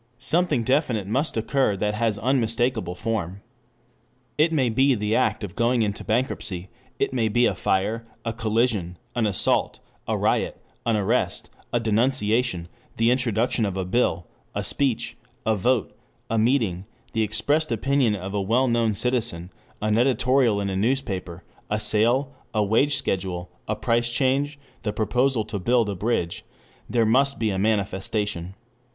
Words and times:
Something 0.17 0.63
definite 0.63 1.05
must 1.05 1.37
occur 1.37 1.77
that 1.77 1.93
has 1.93 2.17
unmistakable 2.17 2.95
form. 2.95 3.43
It 4.35 4.51
may 4.51 4.67
be 4.69 4.95
the 4.95 5.15
act 5.15 5.43
of 5.43 5.55
going 5.55 5.83
into 5.83 6.03
bankruptcy, 6.03 6.69
it 6.97 7.13
may 7.13 7.27
be 7.27 7.45
a 7.45 7.53
fire, 7.53 8.07
a 8.25 8.33
collision, 8.33 8.97
an 9.13 9.27
assault, 9.27 9.79
a 10.07 10.17
riot, 10.17 10.59
an 10.87 10.97
arrest, 10.97 11.51
a 11.71 11.79
denunciation, 11.79 12.67
the 12.97 13.11
introduction 13.11 13.63
of 13.63 13.77
a 13.77 13.85
bill, 13.85 14.25
a 14.55 14.63
speech, 14.63 15.17
a 15.45 15.55
vote, 15.55 15.95
a 16.31 16.39
meeting, 16.39 16.87
the 17.13 17.21
expressed 17.21 17.71
opinion 17.71 18.15
of 18.15 18.33
a 18.33 18.41
well 18.41 18.67
known 18.67 18.95
citizen, 18.95 19.51
an 19.83 19.99
editorial 19.99 20.59
in 20.59 20.67
a 20.71 20.75
newspaper, 20.75 21.43
a 21.69 21.79
sale, 21.79 22.33
a 22.55 22.63
wage 22.63 22.95
schedule, 22.95 23.51
a 23.67 23.75
price 23.75 24.11
change, 24.11 24.57
the 24.81 24.91
proposal 24.91 25.45
to 25.45 25.59
build 25.59 25.87
a 25.87 25.95
bridge.... 25.95 26.43
There 26.89 27.05
must 27.05 27.37
be 27.37 27.51
a 27.51 27.59
manifestation. 27.59 28.55